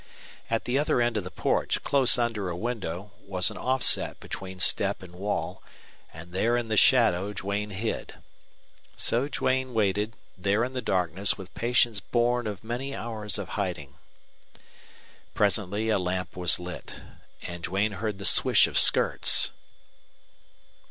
At 0.49 0.65
the 0.65 0.79
other 0.79 0.99
end 0.99 1.15
of 1.17 1.23
the 1.23 1.29
porch, 1.29 1.83
close 1.83 2.17
under 2.17 2.49
a 2.49 2.57
window, 2.57 3.11
was 3.21 3.51
an 3.51 3.57
offset 3.57 4.19
between 4.19 4.59
step 4.59 5.03
and 5.03 5.13
wall, 5.13 5.61
and 6.11 6.31
there 6.31 6.57
in 6.57 6.69
the 6.69 6.75
shadow 6.75 7.33
Duane 7.33 7.69
hid. 7.69 8.15
So 8.95 9.27
Duane 9.27 9.75
waited 9.75 10.15
there 10.35 10.63
in 10.63 10.73
the 10.73 10.81
darkness 10.81 11.37
with 11.37 11.53
patience 11.53 11.99
born 11.99 12.47
of 12.47 12.63
many 12.63 12.95
hours 12.95 13.37
of 13.37 13.49
hiding. 13.49 13.93
Presently 15.35 15.89
a 15.89 15.99
lamp 15.99 16.35
was 16.35 16.59
lit; 16.59 17.03
and 17.43 17.63
Duane 17.63 17.91
heard 18.01 18.17
the 18.17 18.25
swish 18.25 18.65
of 18.65 18.79
skirts. 18.79 19.51